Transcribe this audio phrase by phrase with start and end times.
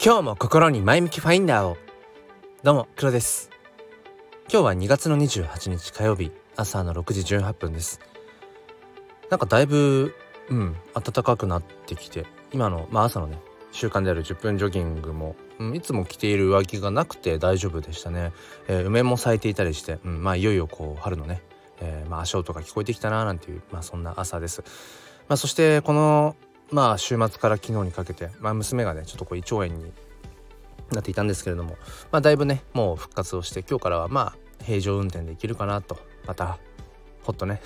[0.00, 1.76] 今日も心に前向きファインダーを。
[2.62, 3.50] どうも黒です。
[4.48, 7.98] 今日は2月の28日火曜日朝の6時18分です。
[9.28, 10.14] なんかだいぶ
[10.50, 13.40] うん暖かくなってきて今のまあ朝のね
[13.72, 18.32] 習慣である10分ジョギングも、うん、いつも着ている上着がなくて大丈夫でしたね、
[18.68, 21.42] えー、梅も咲いていたりして、うん、まあいよいよこう春のね、
[21.80, 24.62] えー、まあ足音が聞こえてきたななんていうまあそんな朝です。
[25.26, 26.36] まあそしてこの
[26.70, 29.92] まあ週末から昨日にかけて、まあ、娘がねちょっとこう胃腸炎に
[30.92, 31.76] なっていたんですけれども、
[32.10, 36.58] まあ、だいぶねもう復活をして今日からはまあ平常運転できるかなとまた
[37.22, 37.60] ほっとね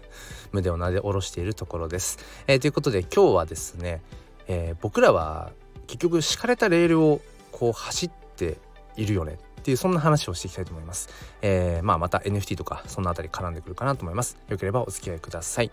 [0.52, 2.18] 胸をなで下ろしているところです。
[2.46, 4.02] えー、ということで今日はですね、
[4.46, 5.52] えー、僕らは
[5.86, 7.20] 結局敷かれたレールを
[7.52, 8.58] こう走って
[8.96, 11.08] いるよねっていうそんな話をしていきたいと思います。
[11.40, 14.36] えー、まあまた NFT とかそのあたり絡んでくるかなと思います。
[14.48, 15.70] よければお付き合いください。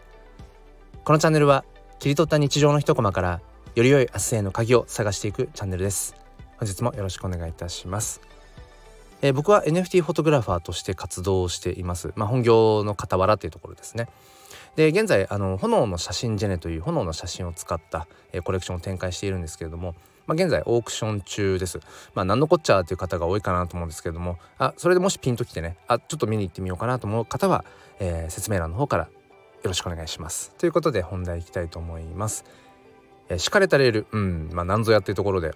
[1.04, 1.66] このチャンネルは
[2.00, 3.42] 切り取った日常の一コマから
[3.76, 6.16] より良い明日への鍵を探していくチャンネルです。
[6.58, 8.22] 本日もよろしくお願いいたします。
[9.22, 12.14] えー、僕は NFT フォトグラファーとして活動しています。
[12.16, 14.08] まあ、本業の傍らっていうところですね。
[14.76, 19.96] で現在あの炎の写真ジェネという炎の写真を使った、えー、コレクションを展開しているんですけれども
[20.26, 21.80] まあ、現在オークション中です。
[22.14, 27.66] まあ、何のこっちゃっていう方が多いかなと思うんですけれども、あ、それでもしピンときてね、あ、ちょっと見に行ってみようかなと思う方は、
[28.00, 29.10] えー、説明欄の方から
[29.70, 30.52] ろしくお願いします。
[30.58, 32.46] ということで本題いきたいと思います。
[33.30, 35.56] えー、敷かれたレール、うん、まあ何ぞやっていうところで、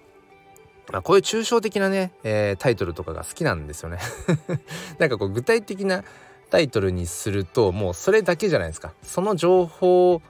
[0.90, 3.98] まあ、こういう抽象的なね、えー、タイトルとかが好きなんですよね。
[4.98, 6.04] なんかこう具体的な
[6.50, 8.92] タイトルにするともうそれだけじゃないですか。
[9.02, 10.22] その情報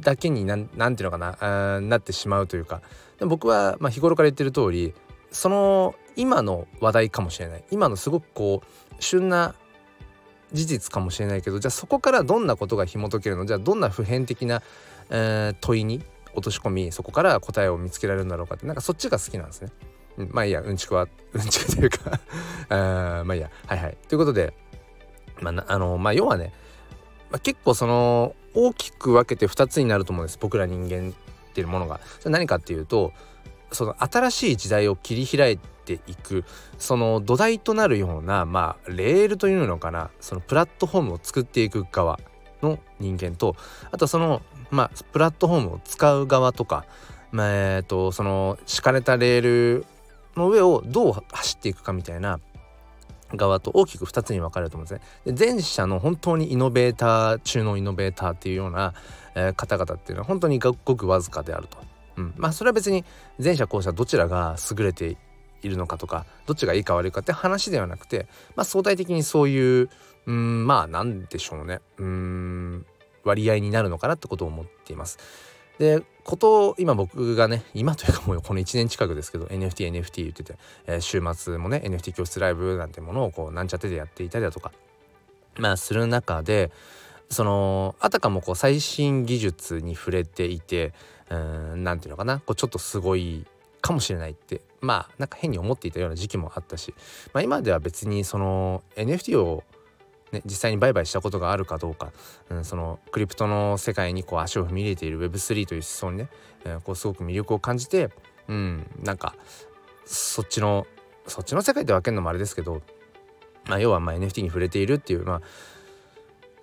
[0.00, 2.80] だけになんていうのかななってしまうというか
[3.18, 4.94] で僕はまあ日頃から言ってる通り
[5.30, 9.54] その今の話題かもしれない今のすごくこう旬な
[10.52, 13.46] 事実かもしれないけどじゃあそこからどんなことが紐解けるの？
[13.46, 14.62] じゃあどんな普遍的な、
[15.10, 16.02] えー、問いに
[16.34, 19.70] 落とし込みそこから答えを見つけられるんだろうかってなんかそっちが好きなんですね。
[20.30, 22.20] まあいいやうんちくは うんちくというか
[22.70, 23.98] あまあいいやはいはい。
[24.08, 24.54] ということで、
[25.40, 26.52] まあ、あのまあ要はね、
[27.30, 32.00] まあ、結構その大きく分けて2つになると思うんです僕ら人間っていうものが。
[32.20, 33.12] それ何かっていうと
[33.72, 36.44] その新しい時代を切り開いてていく
[36.78, 42.18] その土台となるようなまあレールというのかなそのプラットフォームを作っていく側
[42.62, 43.56] の人間と
[43.90, 46.84] あとそのまあプラットフォームを使う側とか、
[47.30, 49.86] まあ、えー、とその敷かれたレール
[50.36, 52.40] の上をどう走っていくかみたいな
[53.34, 55.32] 側と大きく2つに分かれると思うんですね。
[55.34, 58.94] で前者の本当にイノベーター中のイノベーターっていうような、
[59.34, 61.78] えー、方々っていうのは本当にごくわずかであると。
[62.16, 63.04] うん、まあそれは別に
[63.42, 65.16] 前者後者どちらが優れて
[65.66, 69.90] いるのかとかどっちがいいか悪いかって話ではなくて、まあ、相対的にそういう
[70.26, 72.86] うんまあなんでしょうねうん
[73.24, 75.18] 割合になるのかなってことを思っています。
[75.78, 80.56] でこと今僕がね今というかもうこの1年近くですけど NFTNFT NFT 言ってて、
[80.86, 84.72] えー、週末もね NFT 教室ライブなんてものをこうなんちゃってでやっていたりだとか
[85.58, 86.72] まあする中で
[87.28, 90.94] そのあたかもこう最新技術に触れていて
[91.28, 93.46] うんなんていうのかなこうちょっとすごい
[93.80, 96.94] かもしれないってまあなんか変に思っていたような時期もあったし、
[97.32, 99.64] まあ、今では別にその NFT を
[100.32, 102.12] ね、実際に売買したことがあるかどうか、
[102.50, 106.28] うん、そのクリプトの世界にこう足を踏み入れている Web3 という思想にね、
[106.64, 108.10] えー、こうすごく魅力を感じて、
[108.48, 109.36] うん、なんか
[110.04, 110.86] そっちの
[111.26, 112.82] そっちの世界で分けるのもあれですけど、
[113.66, 115.40] まあ、要はまあ NFT に触れているっていう、まあ、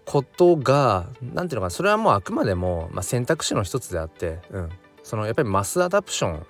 [0.06, 4.70] ことが何ていうのかなそれはもうあくまでも、まあ、選択肢の一つであって、うん、
[5.04, 6.46] そのやっぱりマスアダプション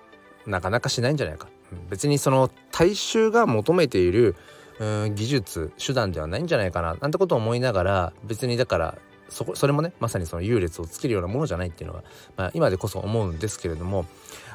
[0.45, 1.47] なかなかしないんじゃないか、
[1.89, 4.35] 別にその大衆が求めている、
[4.79, 6.95] 技術手段ではないんじゃないかな。
[6.95, 8.97] なんてことを思いながら別にだから
[9.29, 12.03] そこそれもねまさにその優劣をつけるようなものじゃないっていうのは、
[12.37, 14.05] まあ、今でこそ思うんですけれども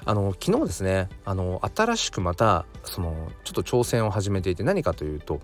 [0.04, 5.40] あの昨日ですねあの新しくまたそのちょっと挑戦を始めていて何かというと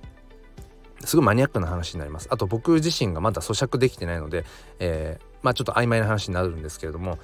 [1.05, 2.29] すごいマニアックな話になります。
[2.31, 4.45] あと僕自身がまだ咀嚼できてないので、
[4.79, 7.19] えー、まあちょっと曖昧な話になるんですけれども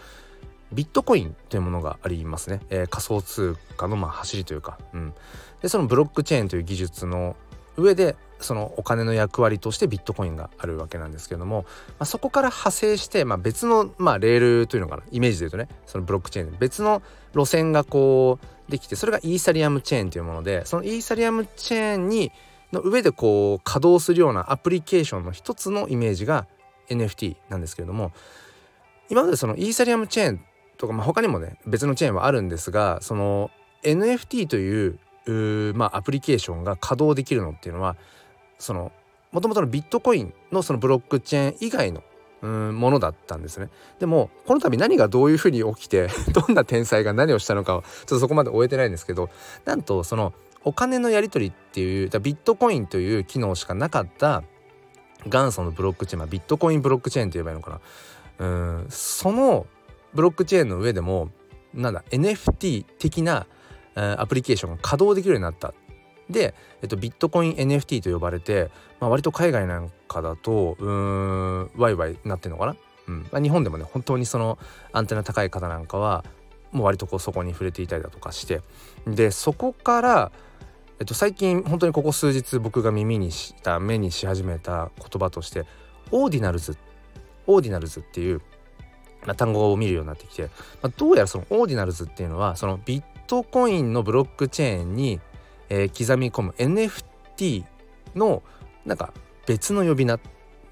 [0.72, 5.14] ビットコインというものがありますね、えー、仮想通貨のまあ走りというか、うん、
[5.62, 7.37] でそのブロックチェーンという技術の
[7.76, 15.02] 上でそのお金の役割としてビットコインがあるわけなんですけれども、まあ、そこから派生して、まあ、別の、まあ、レールというのかな。
[15.11, 15.69] イメージで言うとね。
[15.87, 17.02] そのブロックチェーン別の
[17.34, 22.32] 路線がこうできてそれがイーサリアムチェーンというものでそのイーサリアムチェーンに
[22.73, 26.46] の上でこう稼働するようなアプリケーションの一つのイメージが
[26.88, 28.12] NFT なんですけれども
[29.08, 30.44] 今までそのイーサリアムチェーン
[30.80, 33.50] とか、まあ、他にもね別のチェーンはあるんですがその
[33.82, 34.98] NFT という
[35.76, 37.94] まあ、アプリケーションが稼働できるのっていうのは
[38.58, 38.90] その
[39.30, 42.02] もともとのビットコインのそのブロックチェーン以外の
[42.42, 43.68] うんものだったんですね。
[43.98, 49.28] でもこの度何がどういうふうに起きて どんな天才が何をしたのかはちょっとそこまで終えてないんですけど
[49.66, 50.32] なんとその
[50.64, 54.42] お金のやり取りっていうビットコインという機能しかなかった
[55.26, 57.80] 元祖のブロックチェーン、まあ、ビットコインブロックチェーンって言えばいいのかな。
[58.38, 59.66] うんその
[60.14, 61.30] ブロックチェーンの上でも
[61.74, 63.46] なんだ NFT 的な
[63.94, 65.74] アプリケーションが稼働できるようになった。
[66.28, 68.70] で、えっと、ビットコイン NFT と呼ばれて、
[69.00, 72.76] まあ、割と海外なんかだとうんワイワイなってんのかな、
[73.08, 73.28] うん。
[73.32, 74.58] まあ、日本でもね本当にその
[74.92, 76.24] アンテナ高い方なんかは
[76.70, 78.62] もう割とこうそこに触れていたりだとかして。
[79.06, 80.32] でそこから
[81.00, 85.64] えっと、最近本当にここ数日僕が耳にした目にし始めた言葉として
[86.10, 86.76] オーディナルズ。
[87.46, 88.42] オーディナルズっていう、
[89.26, 90.44] まあ、単語を見るようになってきて、
[90.82, 95.20] まあ、どうやらそのオーディナルズっていうのはそのビットコインのブロックチェーンに、
[95.69, 97.64] えー、刻み込む NFT
[98.14, 98.43] の
[98.84, 99.12] なんか
[99.46, 100.19] 別の呼び名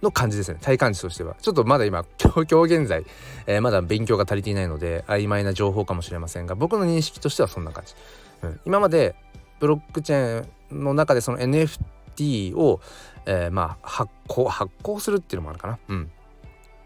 [0.02, 3.04] の感じですね体感値としてはちょっとまだ今 今日現在、
[3.46, 7.94] えー、まだ勉強が足りていないので曖昧な情報かもしれませんが僕の認識としてはそんな感じ、
[8.42, 9.14] うん、今まで
[9.60, 12.80] ブロックチェーンの中でその NFT を、
[13.26, 15.78] えー、まあ発行発行するっていうのもあるかな。
[15.88, 16.10] うん。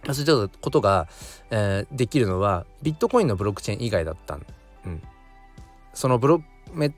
[0.06, 1.08] そういったことが、
[1.50, 4.38] えー、できるのはビットコインのブロックチェーン以外だった
[4.84, 5.02] うん。
[5.94, 6.42] そのブロ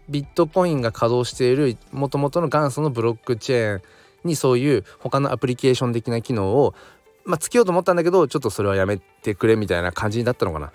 [0.08, 3.82] ビットコインが稼働しているもともとの元祖のブロックチェーン
[4.24, 6.74] にそういう他のアプリケーション的な機能を
[7.24, 10.72] まあ、つけようと思ったんだけどちょっとそれはやめてくれみたいな感じだったのかな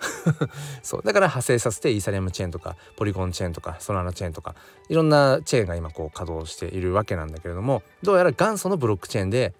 [0.82, 4.56] そうだから派生させてイーサリアムチェーンとかポリゴンチェーンとかソラナチェーンとか
[4.88, 9.54] いろんなチェーンが今こう稼働しているわけなんだけれどもどうやら元祖のブロックチェーンで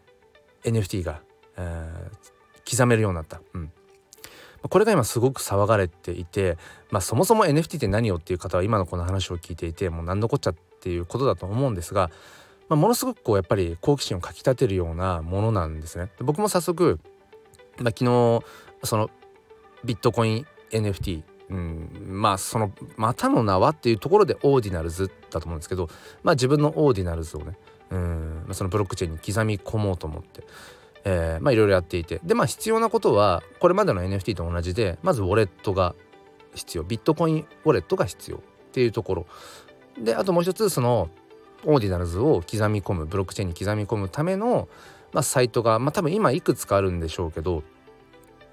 [0.65, 1.21] NFT が、
[1.57, 3.41] えー、刻めるようになった。
[3.55, 3.73] うん
[4.69, 6.59] これが今すごく騒がれていて、
[6.91, 12.11] まあ、そもそも NFT って何よっていう方は今のこの話を聞いていてもう何のこっちゃっていうことだと思うんですが
[12.71, 16.09] まあ、ものすごくこうやっぱり好奇心をかきたてるようなものなんですね。
[16.21, 17.01] 僕も早速、
[17.79, 18.41] まあ、昨日
[18.85, 19.11] その
[19.85, 25.89] ビットコイン NFT うん、まあそのまたの名はっていうところで Ordinals だと思うんですけど
[26.23, 27.59] まあ自分の Ordinals をね
[27.91, 30.45] うんそのブロックチェーンに刻み込もうと思って、
[31.05, 32.21] えー、まあいろいろやっていて。
[32.25, 35.95] でまあ必要なことはこれまでの NFT と同じでまずウォレットが
[36.55, 36.83] 必要。
[36.83, 38.41] ビットコインウォレットが必要っ
[38.73, 39.27] ていうところ。
[39.99, 41.11] であともう一つその
[41.65, 44.69] オーディナルズを刻み込むブロックチェーンに刻み込むための、
[45.13, 47.63] まあ、サイトが、まあ、多分今いくつかあるんでしょうけど、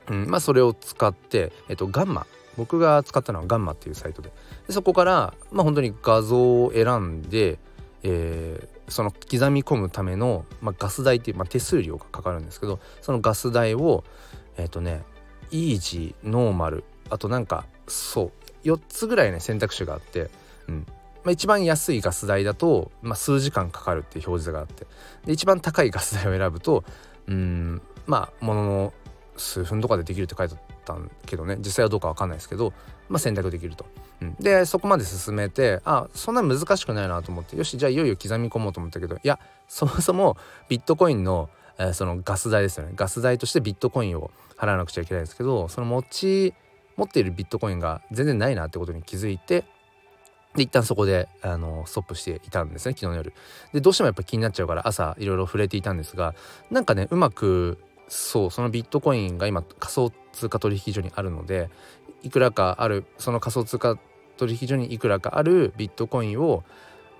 [0.09, 2.25] うんまあ、それを使って、えっと、ガンマ。
[2.57, 4.31] 僕が使ったのはガンマっていうサイトで。
[4.65, 7.59] でそこから、まあ、本当に画像を選んで、
[8.03, 14.03] えー、その刻み込むための、まあ、ガス代っていう、まあ、手数料がかかるんですけどそのガス代を
[14.57, 15.03] えっ、ー、とね
[15.51, 18.31] イージーノーマルあとなんかそ
[18.63, 20.29] う4つぐらいね選択肢があって、
[20.67, 20.85] うん、
[21.23, 24.85] まあ、一番安いガス代だと、まあ、数時間かかるっていう表示があって
[25.25, 26.83] で一番高いガス代を選ぶと
[27.27, 28.93] うんまあものの
[29.37, 30.57] 数分とかでできるって書いてあ
[30.93, 31.57] ったんけどね。
[31.59, 32.71] 実際はどうか分かんないですけど、
[33.09, 33.85] まあ、選択できると。
[34.21, 37.57] うん、でそこまで進めてあそんな難しくないなと思って。
[37.57, 40.37] よしじゃあいよいよ刻み込もうと思ったけどいやそもそも
[40.69, 42.93] ビットコインの、えー、そのガス代ですよね。
[42.95, 46.53] ガス代としてビットコインを払わなくちゃいけないんですけどその持ち
[46.95, 49.65] 持っているビットコインが全然ないなってことに気づいて
[50.55, 53.33] で一旦そこであのストップしていたんですね昨日の夜。
[53.73, 56.33] でどうしてもやっぱ気になっちゃうから朝いろいろ触れていたんですが
[56.71, 57.77] なんかねうまく
[58.07, 61.69] そうそのビットコインが今仮想通貨取引所にあるので
[62.23, 63.97] いくらかあるその仮想通貨
[64.37, 66.63] 取引所にいくらかあるビットコインを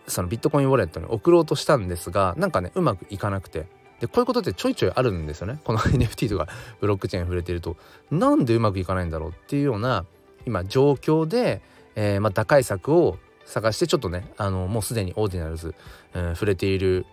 [0.08, 3.65] そのビットコインウォレットに送ろうとしたんですがなんかねうまくいかなくて。
[4.00, 5.60] でこういうことってちょいちょいあるんですよね。
[5.63, 6.48] この NFT とか
[6.79, 7.77] ブロックチェーン触れてると。
[8.12, 10.06] なんでうまくいかないんだろうっていうような
[10.46, 11.63] 今状況で、
[11.96, 15.74] えー、まあ打開策を探してちょっとねあのもうすでにオーディナルズ、
[16.13, 17.08] うん、触れている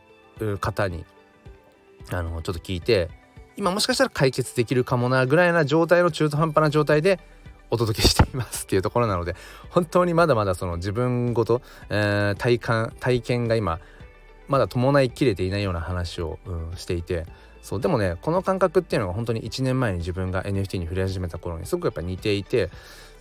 [0.60, 1.06] 方に
[2.10, 3.08] あのちょっと聞いて
[3.56, 7.20] 今もしかしたら解決できるかもなぐらいな状態の中途半端な状態で
[7.70, 9.34] お届けしていますっていうところなので
[9.70, 13.80] 本当にまだまだその自分ごと、えー、体感体験が今
[14.48, 17.26] まだ伴いきれていないような話を、うん、していて
[17.62, 22.70] そうでもねこの感覚っていうのが本当に1年前に自分が NFT に触れ始めた頃にすごくやっぱ似ていて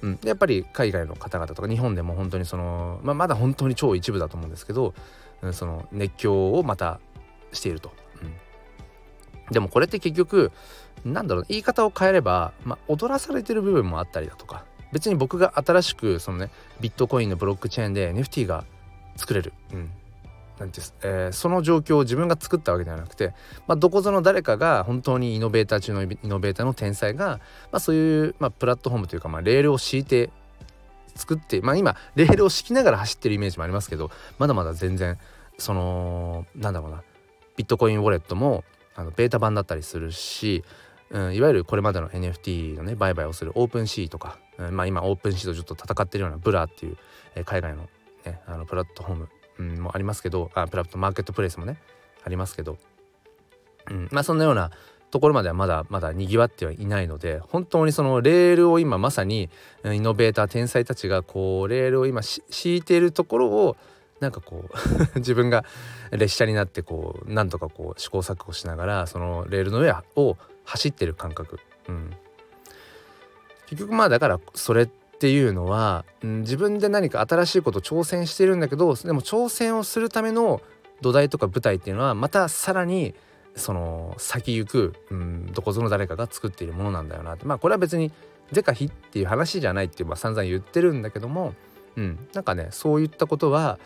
[0.03, 4.93] うん、やっぱり海外の方々とか日本でも本当にその、まあ、まだ本当に超一部だと思うんですけど、
[5.41, 6.99] うん、その熱狂をまた
[7.53, 7.91] していると。
[9.53, 10.51] でもこれって結局
[11.05, 18.65] なんだろう言い方を変えれば、まあ、踊らされてる部分もあったりだとか別に僕が新しくそのねビットコインのブロックチェーンで NFT が
[19.15, 19.89] 作れる、うん、
[20.60, 23.33] なんてえー、その状況を自分が作ったわけではなくて、
[23.67, 27.39] まあ、どこぞの誰かが本当にイノベーター中のイノベーターの天才が、
[27.72, 30.29] まあ、そういう、まあ、プラットフォームというか、まあ、レールを敷いて
[31.15, 35.17] 作ってまあ今レールを敷きながら走ってるイメージもありますけどまだまだ全然
[35.57, 37.03] そのなんだろうな
[37.55, 38.63] ビットコインウォレットも
[38.95, 40.63] あのベータ版だったりするし
[41.13, 46.97] うん、いわゆるこれまでの NFT のね売買をする OpenSea とか、うん、まあ今 OpenSea とちょっと戦ってるような Blur っていう、
[47.35, 47.88] えー、海外の,、
[48.25, 51.77] ね、あのプラットフォーム、うん、もありますけどあプラットマーケットプレイスもね
[52.23, 52.77] ありますけど、
[53.91, 54.71] うん、まあそんなような
[55.12, 59.51] ところまではまだまだにぎわってはいないので本当にそのレールを今まさに
[59.85, 63.77] イノベーター天才たちがこうレールを今敷いているところを
[64.23, 64.71] なんかこう
[65.19, 65.63] 自分が
[66.11, 72.11] 列車になってこうなんとかこう試行錯誤しながらそのレールの上を走ってる感覚、うん、
[73.67, 80.61] 結局まあだからそれっていうのは、うん、自分で何か新しいこと挑戦してるんだけどでも挑戦をするための
[81.01, 83.13] 土台とか舞台っていうのはまたさらに
[83.55, 87.45] その先行く、うん、どこぞの誰かが作っているものなんだよなって。
[87.45, 88.11] まあこれは別に
[88.51, 91.53] 是か非っていう話じゃないっていう、まあ、散々言ってるんだけども、
[91.95, 93.79] うん、なんかねそういったことは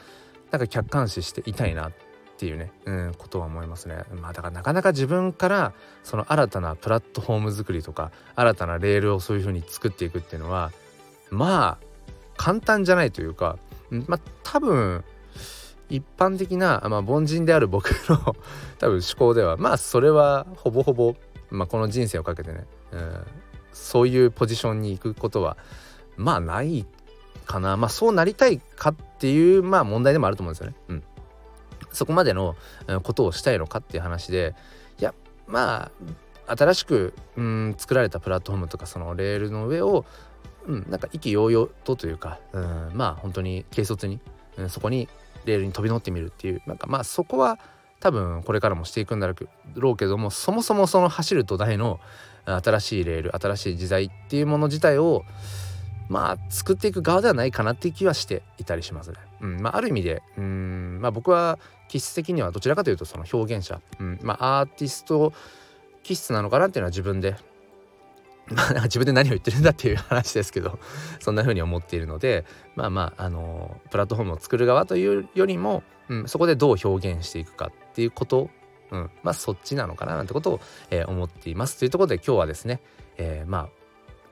[0.52, 1.92] なんか客観視していたいなっ
[2.38, 4.04] ていうね、うん、ことは思いますね。
[4.22, 5.74] まあだからなかなか自分から
[6.04, 10.72] その新たなプラットフォーム作りとか新たなレールをそういうふうに作っていくっていうのは
[11.32, 11.86] まあ
[12.38, 13.58] 簡単じゃないというか、
[13.90, 15.04] まあ多分
[15.90, 18.36] 一般的な、まあ、凡人である僕の
[18.78, 21.16] 多分思考ではまあそれはほぼほぼ、
[21.50, 23.26] まあ、この人生をかけてね、うん、
[23.72, 25.58] そういうポジションに行くことは
[26.18, 26.86] まあない
[27.48, 30.76] かなまあそうなりたいかっていうまあ問題でもあると思うんですよね。
[30.90, 31.04] うん、
[31.92, 32.56] そこまでの
[33.04, 34.54] ことをしたいのかっていう話で
[35.00, 35.14] いや
[35.48, 35.92] ま
[36.48, 40.06] あ新しく、うん、作られたプラットフォームとかそのレールの上を、
[40.66, 44.20] うん、なんか意気揚々とというか、うん、まあ本当に軽率に、
[44.58, 45.10] うん、そこに
[45.46, 47.60] レールに飛び乗ってみるっていうなんかまあそこは
[48.00, 49.28] 多分これからもしていくんだ
[49.76, 52.00] ろうけどもそもそもその走る土台の
[52.46, 55.24] 新しいレール新しい時代っていうもの自体を
[56.10, 59.18] まあ作っていく側ではないかなっていう気はしていたりしますね。
[59.42, 65.34] うんまあ、ある意味でうんまあ僕は気質的にはどちらかというとその表現者、うんまあ、アーティスト
[66.04, 67.36] 気質なのかなっていうのは自分で。
[68.50, 70.80] まあ自分で何を言ってるんだっていう話ですけど
[71.20, 72.46] そんな風に思っているので
[72.76, 78.50] まあまああのプラットフォームを作る側というよりも、うん、そこでどう表現していくかっていうこと、
[78.92, 80.60] うん、まあそっちなのかななんてことを、
[80.92, 81.78] えー、思っています。
[81.78, 82.80] というところで今日はですね、
[83.18, 83.70] えー、まあ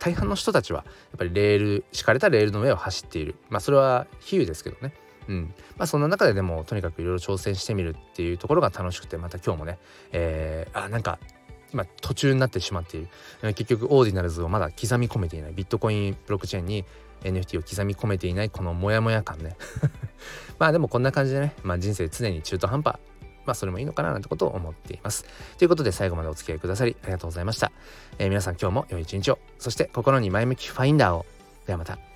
[0.06, 3.34] 大半の人たちはやっぱりレール敷かれたレールの上を走っている。
[3.50, 4.94] まあそれは比喩ですけどね。
[5.28, 5.54] うん。
[5.78, 9.80] まあ、そんな中ででもとにかくいろいろ挑戦してみるっていうところが楽しくてまた今日もね、
[10.12, 11.18] えー、あなんか
[11.74, 13.08] 今途中になってしまっている。
[13.56, 15.54] 結局オーディナルズをまだ刻み込めていない。
[15.54, 16.86] ビットコインブロックチェーンに
[17.24, 19.58] NFT を刻み込めていないこのモヤモヤ感ね。
[20.60, 23.00] まあでもこんな感じでね、まあ、人生常に中途半端。
[23.46, 25.26] まあそれもいいのかななんてことを思っています。
[25.58, 27.72] ということで最後までお付き合いくださりありがとうございました。
[28.20, 31.26] えー、皆さん今日も良い一日を、そして心に前向きファインダーを。
[31.66, 32.15] ではまた。